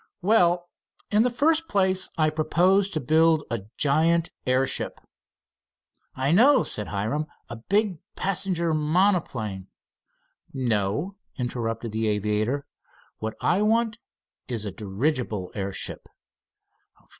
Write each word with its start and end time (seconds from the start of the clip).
"Well, 0.23 0.67
in 1.11 1.21
the 1.21 1.29
first 1.29 1.67
place 1.67 2.09
I 2.17 2.31
propose 2.31 2.89
to 2.89 2.99
build 2.99 3.43
a 3.51 3.65
giant 3.77 4.31
airship." 4.47 4.99
"I 6.15 6.31
know," 6.31 6.63
said 6.63 6.87
Hiram. 6.87 7.27
"A 7.49 7.57
big 7.57 7.99
passenger 8.15 8.73
monoplane." 8.73 9.67
"No," 10.55 11.17
interrupted 11.37 11.91
the 11.91 12.07
aviator. 12.07 12.65
"What 13.19 13.35
I 13.41 13.61
want 13.61 13.99
is 14.47 14.65
a 14.65 14.71
dirigible 14.71 15.51
airship." 15.53 16.07